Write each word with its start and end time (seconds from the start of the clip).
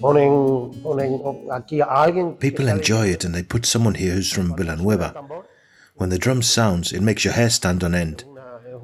People 0.00 0.72
enjoy 2.68 3.08
it 3.08 3.24
and 3.24 3.34
they 3.34 3.42
put 3.42 3.66
someone 3.66 3.94
here 3.94 4.14
who's 4.14 4.32
from 4.32 4.56
Villanueva. 4.56 5.14
When 5.96 6.08
the 6.08 6.18
drum 6.18 6.40
sounds, 6.40 6.92
it 6.92 7.02
makes 7.02 7.24
your 7.24 7.34
hair 7.34 7.50
stand 7.50 7.84
on 7.84 7.94
end. 7.94 8.24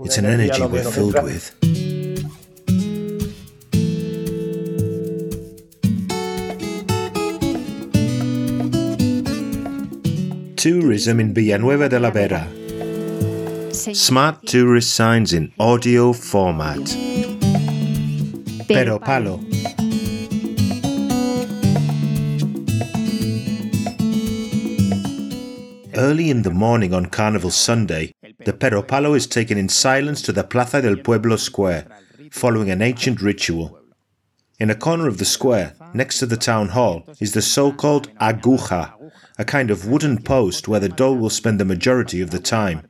It's 0.05 0.19
an 0.19 0.27
energy 0.27 0.63
we're 0.67 0.85
filled 0.85 1.23
with. 1.23 1.55
Tourism 10.57 11.21
in 11.21 11.33
Villanueva 11.33 11.89
de 11.89 11.99
la 11.99 12.11
Vera. 12.11 12.47
Smart 13.73 14.47
tourist 14.47 14.95
signs 14.95 15.33
in 15.33 15.51
audio 15.59 16.13
format. 16.13 16.95
Pero 18.69 18.99
Palo. 18.99 19.46
Early 25.97 26.29
in 26.29 26.43
the 26.43 26.51
morning 26.51 26.93
on 26.93 27.07
Carnival 27.07 27.51
Sunday, 27.51 28.13
the 28.45 28.53
Pero 28.53 28.83
Palo 28.83 29.15
is 29.15 29.27
taken 29.27 29.57
in 29.57 29.71
silence 29.71 30.21
to 30.23 30.33
the 30.33 30.45
Plaza 30.45 30.83
del 30.83 30.97
Pueblo 30.97 31.37
square, 31.37 31.87
following 32.31 32.71
an 32.71 32.83
ancient 32.83 33.23
ritual. 33.23 33.81
In 34.59 34.69
a 34.69 34.75
corner 34.75 35.09
of 35.09 35.17
the 35.17 35.25
square, 35.25 35.75
next 35.95 36.19
to 36.19 36.27
the 36.27 36.37
town 36.37 36.69
hall, 36.69 37.05
is 37.19 37.33
the 37.33 37.41
so 37.41 37.73
called 37.73 38.15
aguja, 38.19 38.93
a 39.39 39.45
kind 39.45 39.71
of 39.71 39.87
wooden 39.87 40.23
post 40.23 40.69
where 40.69 40.81
the 40.81 40.91
doll 40.91 41.17
will 41.17 41.31
spend 41.31 41.59
the 41.59 41.65
majority 41.65 42.21
of 42.21 42.31
the 42.31 42.41
time. 42.41 42.87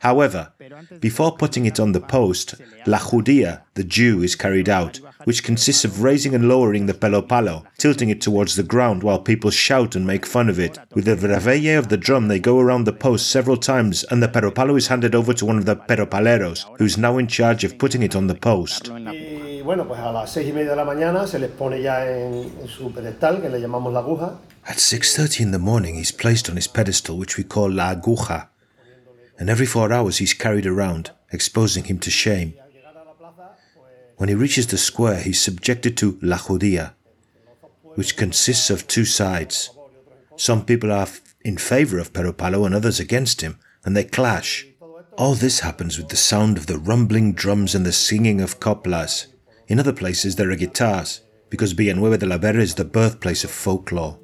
However, 0.00 0.52
before 1.00 1.36
putting 1.36 1.66
it 1.66 1.80
on 1.80 1.92
the 1.92 2.00
post, 2.00 2.54
La 2.86 2.98
Judia, 2.98 3.62
the 3.74 3.84
Jew, 3.84 4.22
is 4.22 4.36
carried 4.36 4.68
out, 4.68 5.00
which 5.24 5.44
consists 5.44 5.84
of 5.84 6.02
raising 6.02 6.34
and 6.34 6.48
lowering 6.48 6.86
the 6.86 6.94
Peropalo, 6.94 7.64
tilting 7.78 8.08
it 8.08 8.20
towards 8.20 8.56
the 8.56 8.62
ground 8.62 9.02
while 9.02 9.18
people 9.18 9.50
shout 9.50 9.96
and 9.96 10.06
make 10.06 10.24
fun 10.26 10.48
of 10.48 10.58
it. 10.58 10.78
With 10.94 11.04
the 11.04 11.16
reveille 11.16 11.78
of 11.78 11.88
the 11.88 11.96
drum, 11.96 12.28
they 12.28 12.38
go 12.38 12.60
around 12.60 12.84
the 12.84 12.92
post 12.92 13.30
several 13.30 13.56
times, 13.56 14.04
and 14.04 14.22
the 14.22 14.28
pero 14.28 14.50
palo 14.50 14.76
is 14.76 14.88
handed 14.88 15.14
over 15.14 15.32
to 15.34 15.46
one 15.46 15.58
of 15.58 15.66
the 15.66 15.76
peropaleros, 15.76 16.64
who's 16.78 16.96
now 16.96 17.18
in 17.18 17.26
charge 17.26 17.64
of 17.64 17.78
putting 17.78 18.02
it 18.02 18.14
on 18.14 18.26
the 18.26 18.34
post. 18.34 18.90
bueno, 19.68 19.86
pues 19.86 20.00
a 20.00 20.10
las 20.12 20.32
seis 20.32 20.48
y 20.48 20.52
media 20.52 20.70
de 20.70 20.76
la 20.76 20.84
mañana 20.84 21.26
se 21.26 21.38
les 21.38 21.50
pone 21.50 21.82
ya 21.82 22.06
en, 22.10 22.50
en 22.62 22.68
su 22.68 22.90
pedestal, 22.90 23.42
que 23.42 23.50
le 23.50 23.60
llamamos 23.60 23.92
la 23.92 24.00
aguja. 24.00 24.38
At 24.66 24.76
6.30 24.76 25.40
in 25.40 25.50
the 25.50 25.58
morning, 25.58 25.96
he's 25.96 26.12
placed 26.12 26.48
on 26.48 26.56
his 26.56 26.68
pedestal, 26.68 27.18
which 27.18 27.36
we 27.36 27.44
call 27.44 27.70
la 27.70 27.90
aguja, 27.90 28.48
and 29.38 29.48
every 29.48 29.66
four 29.66 29.92
hours 29.92 30.18
he's 30.18 30.34
carried 30.34 30.66
around, 30.66 31.12
exposing 31.32 31.84
him 31.84 31.98
to 32.00 32.10
shame. 32.10 32.54
When 34.16 34.28
he 34.28 34.34
reaches 34.34 34.66
the 34.66 34.78
square, 34.78 35.20
he's 35.20 35.40
subjected 35.40 35.96
to 35.98 36.18
la 36.20 36.38
judia, 36.38 36.94
which 37.94 38.16
consists 38.16 38.68
of 38.68 38.88
two 38.88 39.04
sides. 39.04 39.70
Some 40.36 40.64
people 40.64 40.92
are 40.92 41.08
in 41.42 41.56
favor 41.56 41.98
of 41.98 42.12
Peropalo 42.12 42.66
and 42.66 42.74
others 42.74 42.98
against 42.98 43.40
him, 43.40 43.58
and 43.84 43.96
they 43.96 44.04
clash. 44.04 44.66
All 45.16 45.34
this 45.34 45.60
happens 45.60 45.98
with 45.98 46.08
the 46.08 46.16
sound 46.16 46.58
of 46.58 46.66
the 46.66 46.78
rumbling 46.78 47.32
drums 47.32 47.74
and 47.74 47.86
the 47.86 47.92
singing 47.92 48.40
of 48.40 48.60
coplas. 48.60 49.26
In 49.68 49.78
other 49.78 49.92
places, 49.92 50.36
there 50.36 50.50
are 50.50 50.56
guitars, 50.56 51.20
because 51.50 51.72
Villanueva 51.72 52.18
de 52.18 52.26
la 52.26 52.38
Vera 52.38 52.60
is 52.60 52.74
the 52.74 52.84
birthplace 52.84 53.44
of 53.44 53.50
folklore. 53.50 54.18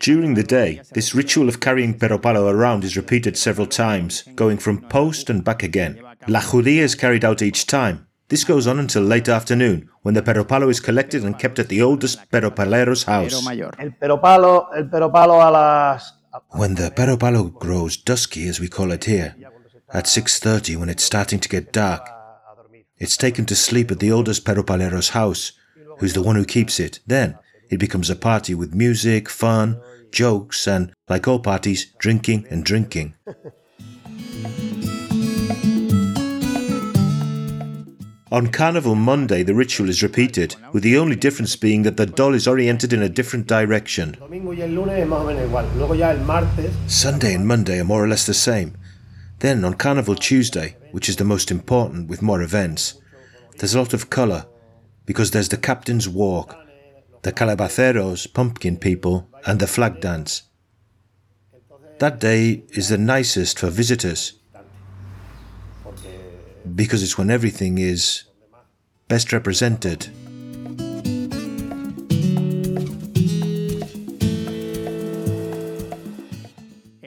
During 0.00 0.34
the 0.34 0.44
day, 0.44 0.80
this 0.92 1.14
ritual 1.14 1.48
of 1.48 1.60
carrying 1.60 1.98
Peropalo 1.98 2.52
around 2.52 2.84
is 2.84 2.96
repeated 2.96 3.36
several 3.36 3.66
times, 3.66 4.22
going 4.36 4.58
from 4.58 4.82
post 4.82 5.28
and 5.28 5.42
back 5.42 5.62
again. 5.62 6.00
La 6.28 6.40
Judia 6.40 6.82
is 6.82 6.94
carried 6.94 7.24
out 7.24 7.42
each 7.42 7.66
time. 7.66 8.06
This 8.28 8.44
goes 8.44 8.66
on 8.66 8.78
until 8.78 9.02
late 9.02 9.28
afternoon, 9.28 9.88
when 10.02 10.14
the 10.14 10.22
Peropalo 10.22 10.70
is 10.70 10.80
collected 10.80 11.24
and 11.24 11.38
kept 11.38 11.58
at 11.58 11.68
the 11.68 11.82
oldest 11.82 12.30
Peropalero's 12.30 13.04
house. 13.04 13.32
El 13.32 13.90
peropalo, 14.00 14.68
el 14.76 14.84
peropalo 14.84 15.40
a 15.40 15.50
las 15.50 16.12
When 16.50 16.74
the 16.74 16.90
Peropalo 16.90 17.52
grows 17.58 17.96
dusky, 17.96 18.48
as 18.48 18.60
we 18.60 18.68
call 18.68 18.92
it 18.92 19.04
here, 19.04 19.34
at 19.92 20.04
6.30 20.04 20.76
when 20.76 20.90
it's 20.90 21.02
starting 21.02 21.40
to 21.40 21.48
get 21.48 21.72
dark, 21.72 22.08
it's 22.98 23.16
taken 23.16 23.46
to 23.46 23.56
sleep 23.56 23.90
at 23.90 23.98
the 23.98 24.12
oldest 24.12 24.44
Peropalero's 24.44 25.10
house, 25.10 25.52
who's 25.98 26.12
the 26.12 26.22
one 26.22 26.36
who 26.36 26.44
keeps 26.44 26.78
it. 26.78 27.00
Then, 27.06 27.38
it 27.70 27.78
becomes 27.78 28.10
a 28.10 28.16
party 28.16 28.54
with 28.54 28.74
music, 28.74 29.28
fun, 29.28 29.80
jokes, 30.10 30.66
and, 30.66 30.92
like 31.08 31.28
all 31.28 31.40
parties, 31.40 31.92
drinking 31.98 32.46
and 32.50 32.64
drinking. 32.64 33.14
On 38.30 38.46
Carnival 38.48 38.94
Monday, 38.94 39.42
the 39.42 39.54
ritual 39.54 39.88
is 39.88 40.02
repeated, 40.02 40.54
with 40.74 40.82
the 40.82 40.98
only 40.98 41.16
difference 41.16 41.56
being 41.56 41.82
that 41.84 41.96
the 41.96 42.04
doll 42.04 42.34
is 42.34 42.46
oriented 42.46 42.92
in 42.92 43.00
a 43.00 43.08
different 43.08 43.46
direction. 43.46 44.16
domingo 44.20 44.52
y 44.52 44.60
el 44.60 44.74
lunes 44.74 44.98
es 44.98 45.08
más 45.08 45.22
o 45.22 45.24
menos 45.24 45.44
igual. 45.48 45.66
Luego 45.78 45.94
ya 45.94 46.10
el 46.10 46.20
martes 46.24 46.70
Sunday 46.86 47.34
and 47.34 47.46
Monday 47.46 47.78
are 47.78 47.84
more 47.84 48.04
or 48.04 48.08
less 48.08 48.26
the 48.26 48.34
same. 48.34 48.74
Then 49.38 49.64
on 49.64 49.74
Carnival 49.74 50.14
Tuesday, 50.14 50.76
which 50.92 51.08
is 51.08 51.16
the 51.16 51.24
most 51.24 51.50
important 51.50 52.10
with 52.10 52.20
more 52.20 52.42
events, 52.42 53.00
there's 53.58 53.74
a 53.74 53.78
lot 53.78 53.94
of 53.94 54.10
colour 54.10 54.44
because 55.06 55.30
there's 55.30 55.48
the 55.48 55.56
Captain's 55.56 56.06
Walk, 56.06 56.54
the 57.22 57.32
Calabaceros, 57.32 58.32
pumpkin 58.32 58.76
people, 58.76 59.28
and 59.46 59.60
the 59.60 59.66
flag 59.66 60.00
dance. 60.00 60.42
That 61.98 62.20
day 62.20 62.62
is 62.70 62.88
the 62.88 62.98
nicest 62.98 63.58
for 63.58 63.70
visitors 63.70 64.34
because 66.74 67.02
it's 67.02 67.18
when 67.18 67.30
everything 67.30 67.78
is 67.78 68.24
best 69.08 69.32
represented. 69.32 70.08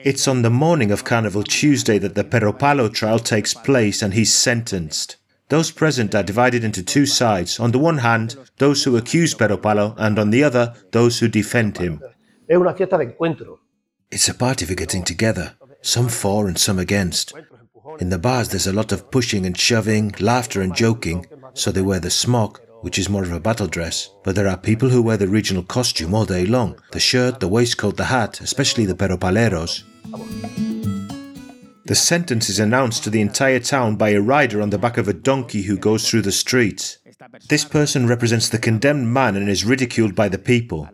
It's 0.04 0.26
on 0.26 0.42
the 0.42 0.50
morning 0.50 0.90
of 0.90 1.04
Carnival 1.04 1.44
Tuesday 1.44 1.96
that 1.98 2.16
the 2.16 2.24
Peropalo 2.24 2.92
trial 2.92 3.20
takes 3.20 3.54
place 3.54 4.02
and 4.02 4.14
he's 4.14 4.34
sentenced. 4.34 5.16
Those 5.52 5.70
present 5.70 6.14
are 6.14 6.22
divided 6.22 6.64
into 6.64 6.82
two 6.82 7.04
sides. 7.04 7.60
On 7.60 7.72
the 7.72 7.78
one 7.78 7.98
hand, 7.98 8.36
those 8.56 8.84
who 8.84 8.96
accuse 8.96 9.34
Peropalo, 9.34 9.94
and 9.98 10.18
on 10.18 10.30
the 10.30 10.42
other, 10.42 10.72
those 10.92 11.18
who 11.18 11.28
defend 11.28 11.76
him. 11.76 12.00
es 12.48 12.56
una 12.56 12.72
fiesta 12.72 12.96
de 12.96 13.04
encuentro. 13.04 13.58
It's 14.10 14.30
a 14.30 14.34
party 14.34 14.64
for 14.64 14.74
getting 14.74 15.04
together, 15.04 15.52
some 15.82 16.08
for 16.08 16.48
and 16.48 16.56
some 16.56 16.78
against. 16.78 17.34
In 18.00 18.08
the 18.08 18.18
bars, 18.18 18.48
there's 18.48 18.66
a 18.66 18.72
lot 18.72 18.92
of 18.92 19.10
pushing 19.10 19.44
and 19.44 19.54
shoving, 19.54 20.14
laughter 20.20 20.62
and 20.62 20.74
joking, 20.74 21.26
so 21.52 21.70
they 21.70 21.82
wear 21.82 22.00
the 22.00 22.08
smock, 22.08 22.62
which 22.80 22.98
is 22.98 23.10
more 23.10 23.22
of 23.22 23.32
a 23.32 23.38
battle 23.38 23.66
dress. 23.66 24.08
But 24.24 24.34
there 24.36 24.48
are 24.48 24.56
people 24.56 24.88
who 24.88 25.02
wear 25.02 25.18
the 25.18 25.28
regional 25.28 25.64
costume 25.64 26.14
all 26.14 26.24
day 26.24 26.46
long 26.46 26.76
the 26.92 27.00
shirt, 27.00 27.40
the 27.40 27.48
waistcoat, 27.48 27.98
the 27.98 28.04
hat, 28.04 28.40
especially 28.40 28.86
the 28.86 28.94
peropaleros. 28.94 29.82
The 31.84 31.94
sentence 31.96 32.48
is 32.48 32.60
announced 32.60 33.02
to 33.04 33.10
the 33.10 33.20
entire 33.20 33.58
town 33.58 33.96
by 33.96 34.10
a 34.10 34.20
rider 34.20 34.62
on 34.62 34.70
the 34.70 34.78
back 34.78 34.98
of 34.98 35.08
a 35.08 35.12
donkey 35.12 35.62
who 35.62 35.76
goes 35.76 36.08
through 36.08 36.22
the 36.22 36.32
streets. 36.32 36.98
This 37.48 37.64
person 37.64 38.06
represents 38.06 38.48
the 38.48 38.58
condemned 38.58 39.12
man 39.12 39.36
and 39.36 39.48
is 39.48 39.64
ridiculed 39.64 40.14
by 40.14 40.28
the 40.28 40.38
people. 40.38 40.88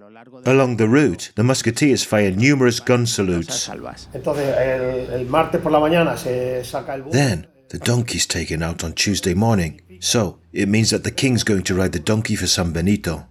Along 0.47 0.76
the 0.76 0.88
route, 0.88 1.32
the 1.34 1.44
musketeers 1.44 2.04
fire 2.04 2.31
numerous 2.31 2.81
gun 2.81 3.06
salutes. 3.06 3.69
Entonces 4.15 4.56
el, 4.56 5.10
el 5.10 5.25
martes 5.26 5.60
por 5.60 5.72
la 5.72 5.81
mañana 5.81 6.16
se 6.16 6.62
saca 6.65 6.94
el 6.94 7.03
burro. 7.03 7.12
Then, 7.12 7.47
the 7.69 7.78
donkey's 7.78 8.26
taken 8.26 8.62
out 8.62 8.82
on 8.82 8.93
Tuesday 8.94 9.34
morning. 9.34 9.81
So, 10.00 10.38
it 10.53 10.69
means 10.69 10.91
that 10.91 11.05
the 11.05 11.10
king's 11.10 11.44
going 11.44 11.65
to 11.65 11.75
ride 11.75 11.93
the 11.93 11.99
donkey 11.99 12.37
for 12.37 12.47
San 12.47 12.72
Benito. 12.72 13.26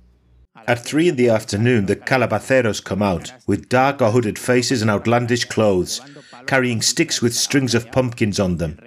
At 0.68 0.84
three 0.84 1.08
in 1.08 1.16
the 1.16 1.30
afternoon, 1.30 1.86
the 1.86 1.96
calabaceros 1.96 2.84
come 2.84 3.02
out, 3.02 3.32
with 3.48 3.70
dark 3.70 4.02
or 4.02 4.12
hooded 4.12 4.38
faces 4.38 4.82
and 4.82 4.92
outlandish 4.92 5.46
clothes, 5.46 6.02
carrying 6.48 6.82
sticks 6.82 7.22
with 7.22 7.36
strings 7.36 7.76
of 7.76 7.92
pumpkins 7.92 8.40
on 8.40 8.58
them. 8.58 8.80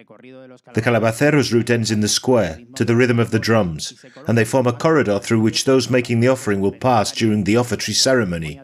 The 0.74 0.82
calabaceros 0.82 1.52
route 1.52 1.70
ends 1.70 1.90
in 1.90 2.00
the 2.00 2.08
square, 2.08 2.60
to 2.74 2.84
the 2.84 2.96
rhythm 2.96 3.18
of 3.18 3.30
the 3.30 3.38
drums, 3.38 4.04
and 4.26 4.36
they 4.36 4.44
form 4.44 4.66
a 4.66 4.72
corridor 4.72 5.18
through 5.18 5.40
which 5.40 5.64
those 5.64 5.90
making 5.90 6.20
the 6.20 6.28
offering 6.28 6.60
will 6.60 6.72
pass 6.72 7.12
during 7.12 7.44
the 7.44 7.54
offertory 7.54 7.94
ceremony. 7.94 8.60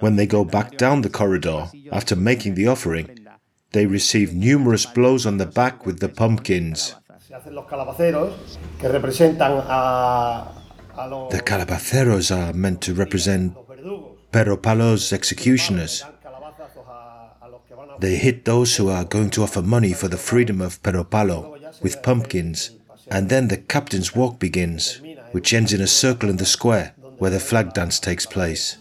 When 0.00 0.16
they 0.16 0.26
go 0.26 0.44
back 0.44 0.76
down 0.76 1.02
the 1.02 1.10
corridor, 1.10 1.70
after 1.90 2.14
making 2.14 2.54
the 2.54 2.68
offering, 2.68 3.26
they 3.72 3.86
receive 3.86 4.34
numerous 4.34 4.86
blows 4.86 5.26
on 5.26 5.38
the 5.38 5.46
back 5.46 5.86
with 5.86 6.00
the 6.00 6.08
pumpkins. 6.08 6.94
Se 7.18 7.34
hacen 7.34 7.54
los 7.54 7.66
calabaceros 7.66 8.58
que 8.78 8.88
representan 8.88 9.62
a, 9.66 10.52
a 10.94 11.08
los, 11.08 11.30
The 11.30 11.40
calabaceros 11.40 12.30
are 12.30 12.52
meant 12.52 12.82
to 12.82 12.94
represent 12.94 13.54
los 13.54 13.66
verdugos. 13.66 14.18
Peropalo's 14.30 15.12
executioners. 15.12 16.00
Dan 16.00 16.12
calabazazos 16.22 16.86
a, 16.86 17.36
a 17.40 17.48
los 17.48 17.62
que 17.62 17.74
van 17.74 17.78
a 17.78 17.80
They 17.98 18.16
hit 18.16 18.44
those 18.44 18.76
who 18.76 18.88
are 18.88 19.04
going 19.04 19.30
to 19.30 19.42
offer 19.42 19.62
money 19.62 19.92
for 19.92 20.08
the 20.08 20.16
freedom 20.16 20.60
of 20.60 20.82
Peropalo 20.82 21.58
with 21.82 22.02
pumpkins. 22.02 22.70
And 23.10 23.28
then 23.28 23.48
the 23.48 23.56
captain's 23.56 24.14
walk 24.14 24.38
begins, 24.38 25.00
which 25.32 25.52
ends 25.52 25.72
in 25.72 25.80
a 25.80 25.86
circle 25.86 26.30
in 26.30 26.36
the 26.36 26.46
square 26.46 26.94
where 27.18 27.30
the 27.30 27.40
flag 27.40 27.72
dance 27.72 28.00
takes 28.00 28.26
place. 28.26 28.76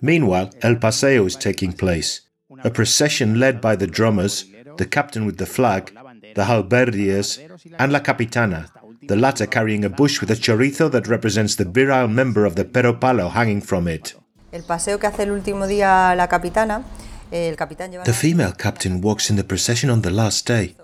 Meanwhile, 0.00 0.50
El 0.62 0.76
Paseo 0.76 1.24
is 1.24 1.36
taking 1.36 1.72
place, 1.72 2.20
a 2.62 2.70
procession 2.70 3.40
led 3.40 3.60
by 3.60 3.76
the 3.76 3.86
drummers, 3.86 4.44
the 4.76 4.86
captain 4.86 5.26
with 5.26 5.38
the 5.38 5.46
flag, 5.46 5.96
the 6.34 6.44
halberdiers, 6.44 7.38
and 7.78 7.92
la 7.92 8.00
capitana, 8.00 8.68
the 9.08 9.16
latter 9.16 9.46
carrying 9.46 9.84
a 9.84 9.90
bush 9.90 10.20
with 10.20 10.30
a 10.30 10.34
chorizo 10.34 10.90
that 10.90 11.08
represents 11.08 11.56
the 11.56 11.64
virile 11.64 12.08
member 12.08 12.44
of 12.44 12.54
the 12.56 12.64
pero 12.64 12.92
palo 12.92 13.28
hanging 13.28 13.60
from 13.60 13.88
it. 13.88 14.14
El 14.52 14.64
paseo 14.64 14.98
que 14.98 15.06
hace 15.06 15.22
el 15.22 15.30
último 15.30 15.66
día 15.66 16.14
la 16.14 16.28
capitana, 16.28 16.84
el 17.30 17.56
capitán 17.56 17.90
lleva 17.90 18.04
The 18.04 18.12
female 18.12 18.52
captain 18.56 19.00
walks 19.02 19.30
in 19.30 19.36
the 19.36 19.44
procession 19.44 19.90
on 19.90 20.02
the 20.02 20.10
last 20.10 20.46
day. 20.46 20.76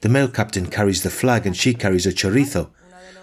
The 0.00 0.08
male 0.08 0.30
captain 0.30 0.66
carries 0.68 1.02
the 1.02 1.10
flag 1.10 1.46
and 1.46 1.56
she 1.56 1.74
carries 1.74 2.06
a 2.06 2.12
chorizo, 2.12 2.70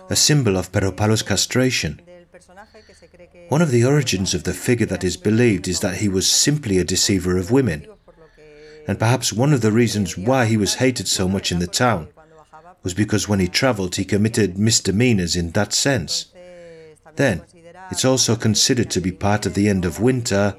a 0.10 0.16
symbol 0.18 0.58
of 0.58 0.70
Pero 0.72 0.92
Palo's 0.92 1.24
castration. 1.24 2.02
del 2.06 2.26
personaje 2.26 2.84
que 2.86 2.94
se 2.94 3.08
cree 3.08 3.30
que 3.32 3.48
One 3.50 3.64
of 3.64 3.72
the 3.72 3.86
origins 3.86 4.34
of 4.34 4.44
the 4.44 4.54
figure 4.54 4.86
that 4.88 5.04
is 5.04 5.16
believed 5.16 5.70
is 5.70 5.80
that 5.80 6.02
he 6.02 6.10
was 6.10 6.28
simply 6.28 6.78
a 6.78 6.84
deceiver 6.84 7.38
of 7.38 7.50
women, 7.50 7.88
por 8.04 8.16
lo 8.18 8.26
que 8.36 8.84
and 8.86 9.00
perhaps 9.00 9.32
one 9.32 9.54
of 9.56 9.62
the 9.62 9.72
reasons 9.72 10.18
why 10.18 10.46
he 10.46 10.58
was 10.58 10.76
hated 10.82 11.08
so 11.08 11.30
much 11.30 11.54
in 11.54 11.60
the 11.60 11.68
town 11.68 12.10
was 12.84 12.94
because 12.94 13.30
when 13.30 13.40
he 13.40 13.48
travelled 13.48 13.96
he 13.96 14.04
committed 14.04 14.58
misdemeanors 14.58 15.38
in 15.38 15.52
that 15.52 15.72
sense. 15.72 16.26
Then, 17.16 17.44
it's 17.94 18.06
also 18.06 18.36
considered 18.36 18.90
to 18.90 19.00
be 19.00 19.12
part 19.12 19.46
of 19.46 19.54
the 19.54 19.70
end 19.70 19.86
of 19.86 20.00
winter 20.00 20.56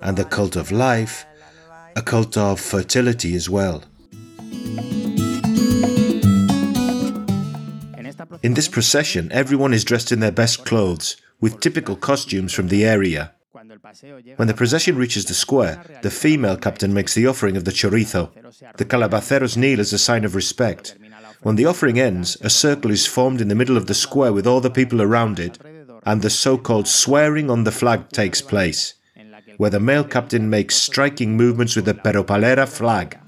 and 0.00 0.16
the 0.16 0.24
cult 0.24 0.56
of 0.56 0.72
life, 0.72 1.26
a 1.94 2.00
cult 2.00 2.38
of 2.38 2.58
fertility 2.58 3.36
as 3.36 3.50
well. 3.50 3.84
In 8.42 8.54
this 8.54 8.66
procession, 8.66 9.30
everyone 9.30 9.74
is 9.74 9.84
dressed 9.84 10.10
in 10.10 10.20
their 10.20 10.32
best 10.32 10.64
clothes, 10.64 11.18
with 11.38 11.60
typical 11.60 11.96
costumes 11.96 12.54
from 12.54 12.68
the 12.68 12.86
area. 12.86 13.32
When 14.36 14.48
the 14.48 14.54
procession 14.56 14.96
reaches 14.96 15.26
the 15.26 15.34
square, 15.34 15.84
the 16.00 16.10
female 16.10 16.56
captain 16.56 16.94
makes 16.94 17.12
the 17.12 17.26
offering 17.26 17.58
of 17.58 17.66
the 17.66 17.72
chorizo. 17.72 18.30
The 18.78 18.86
calabaceros 18.86 19.58
kneel 19.58 19.80
as 19.80 19.92
a 19.92 19.98
sign 19.98 20.24
of 20.24 20.34
respect. 20.34 20.96
When 21.42 21.56
the 21.56 21.66
offering 21.66 22.00
ends, 22.00 22.38
a 22.40 22.48
circle 22.48 22.90
is 22.90 23.06
formed 23.06 23.42
in 23.42 23.48
the 23.48 23.54
middle 23.54 23.76
of 23.76 23.86
the 23.86 23.94
square 23.94 24.32
with 24.32 24.46
all 24.46 24.62
the 24.62 24.70
people 24.70 25.02
around 25.02 25.38
it, 25.38 25.58
and 26.04 26.22
the 26.22 26.30
so 26.30 26.56
called 26.56 26.88
swearing 26.88 27.50
on 27.50 27.64
the 27.64 27.72
flag 27.72 28.08
takes 28.10 28.40
place, 28.40 28.94
where 29.56 29.70
the 29.70 29.80
male 29.80 30.04
captain 30.04 30.48
makes 30.48 30.76
striking 30.76 31.36
movements 31.36 31.76
with 31.76 31.84
the 31.84 31.94
peropalera 31.94 32.68
flag. 32.68 33.18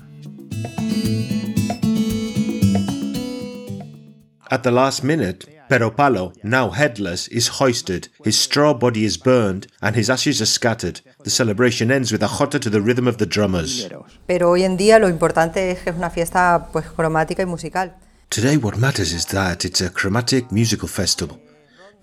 At 4.50 4.62
the 4.62 4.70
last 4.70 5.02
minute, 5.02 5.46
Peropalo, 5.72 6.34
now 6.44 6.68
headless, 6.68 7.28
is 7.28 7.48
hoisted, 7.58 8.08
his 8.22 8.38
straw 8.38 8.74
body 8.74 9.06
is 9.06 9.16
burned, 9.16 9.66
and 9.80 9.96
his 9.96 10.10
ashes 10.10 10.42
are 10.42 10.46
scattered. 10.46 11.00
The 11.24 11.30
celebration 11.30 11.90
ends 11.90 12.12
with 12.12 12.22
a 12.22 12.28
jota 12.28 12.58
to 12.58 12.68
the 12.68 12.82
rhythm 12.82 13.08
of 13.08 13.16
the 13.16 13.24
drummers. 13.24 13.88
Pero 14.26 14.50
hoy 14.50 14.64
en 14.64 14.76
día 14.76 14.98
lo 14.98 15.08
importante 15.08 15.70
es 15.70 15.78
que 15.78 15.88
es 15.88 15.96
una 15.96 16.10
fiesta 16.10 16.68
pues 16.72 16.84
cromática 16.84 17.40
y 17.40 17.46
musical. 17.46 17.94
Today, 18.28 18.58
what 18.58 18.76
matters 18.76 19.14
is 19.14 19.24
that 19.28 19.64
it's 19.64 19.80
a 19.80 19.88
chromatic 19.88 20.52
musical 20.52 20.88
festival, 20.88 21.40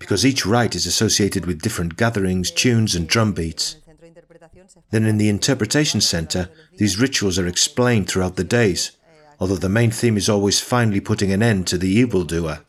because 0.00 0.26
each 0.26 0.44
rite 0.44 0.74
is 0.74 0.86
associated 0.86 1.46
with 1.46 1.60
different 1.60 1.96
gatherings, 1.96 2.50
tunes, 2.50 2.96
and 2.96 3.06
drum 3.06 3.32
beats. 3.32 3.76
Then, 4.90 5.04
in 5.04 5.18
the 5.18 5.28
interpretation 5.28 6.00
center, 6.00 6.48
these 6.78 6.98
rituals 6.98 7.38
are 7.38 7.46
explained 7.46 8.08
throughout 8.08 8.34
the 8.34 8.42
days, 8.42 8.92
although 9.38 9.56
the 9.56 9.68
main 9.68 9.92
theme 9.92 10.16
is 10.16 10.28
always 10.28 10.58
finally 10.58 11.00
putting 11.00 11.30
an 11.30 11.42
end 11.42 11.68
to 11.68 11.78
the 11.78 11.90
evildoer. 11.90 12.62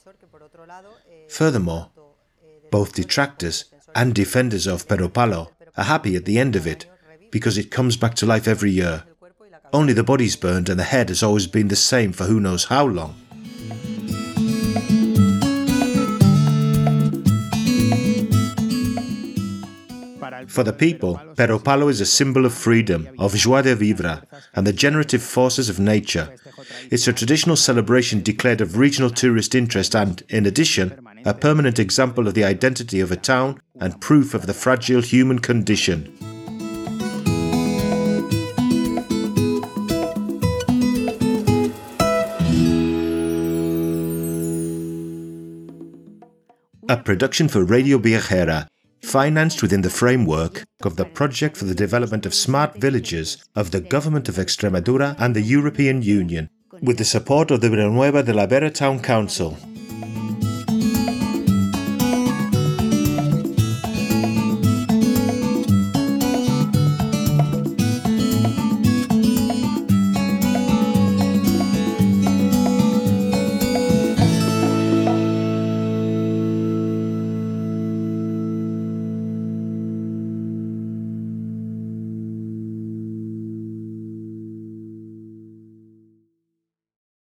Furthermore, 1.30 1.90
both 2.70 2.94
detractors 2.94 3.66
and 3.96 4.14
defenders 4.14 4.68
of 4.68 4.88
Peropalo 4.88 5.50
are 5.78 5.86
happy 5.86 6.16
at 6.16 6.26
the 6.26 6.38
end 6.38 6.56
of 6.56 6.68
it 6.68 6.86
because 7.32 7.58
it 7.58 7.72
comes 7.72 7.96
back 7.96 8.14
to 8.16 8.26
life 8.26 8.48
every 8.48 8.72
year. 8.72 9.04
Only 9.74 9.94
the 9.94 10.04
body's 10.04 10.36
burned 10.36 10.68
and 10.68 10.78
the 10.78 10.84
head 10.84 11.08
has 11.08 11.24
always 11.24 11.48
been 11.48 11.70
the 11.70 11.78
same 11.78 12.12
for 12.12 12.26
who 12.26 12.42
knows 12.42 12.66
how 12.66 12.86
long. 12.86 13.16
For 20.48 20.64
the 20.64 20.74
people, 20.74 21.20
Peropalo 21.36 21.90
is 21.90 22.02
a 22.02 22.06
symbol 22.06 22.46
of 22.46 22.54
freedom, 22.54 23.10
of 23.18 23.36
joie 23.36 23.62
de 23.62 23.76
vivre, 23.76 24.24
and 24.54 24.66
the 24.66 24.74
generative 24.74 25.22
forces 25.22 25.70
of 25.70 25.80
nature. 25.80 26.36
It's 26.90 27.08
a 27.08 27.14
traditional 27.14 27.56
celebration 27.56 28.22
declared 28.22 28.62
of 28.62 28.78
regional 28.78 29.10
tourist 29.10 29.56
interest 29.56 29.96
and, 29.96 30.22
in 30.30 30.46
addition, 30.46 31.00
a 31.26 31.34
permanent 31.34 31.80
example 31.80 32.28
of 32.28 32.34
the 32.34 32.44
identity 32.44 33.00
of 33.00 33.12
a 33.12 33.16
town 33.16 33.62
and 33.80 34.02
proof 34.02 34.34
of 34.34 34.48
the 34.48 34.54
fragile 34.54 35.02
human 35.02 35.40
condition. 35.40 36.18
A 46.90 46.98
production 46.98 47.48
for 47.48 47.64
Radio 47.64 47.98
Viajera, 47.98 48.68
financed 49.04 49.62
within 49.62 49.82
the 49.82 49.90
framework 49.90 50.64
of 50.84 50.96
the 50.96 51.06
Project 51.06 51.58
for 51.58 51.66
the 51.66 51.76
Development 51.76 52.26
of 52.26 52.34
Smart 52.34 52.80
Villages 52.80 53.44
of 53.56 53.72
the 53.72 53.82
Government 53.82 54.30
of 54.30 54.36
Extremadura 54.36 55.16
and 55.20 55.36
the 55.36 55.42
European 55.42 56.02
Union, 56.02 56.50
with 56.82 56.98
the 56.98 57.06
support 57.06 57.52
of 57.52 57.62
the 57.62 57.70
Villanueva 57.70 58.24
de 58.24 58.34
la 58.34 58.46
Vera 58.46 58.70
Town 58.70 59.00
Council. 59.00 59.58